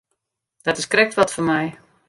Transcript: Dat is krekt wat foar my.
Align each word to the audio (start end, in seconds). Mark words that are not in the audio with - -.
Dat 0.61 0.77
is 0.79 0.87
krekt 0.87 1.13
wat 1.19 1.33
foar 1.33 1.47
my. 1.51 1.63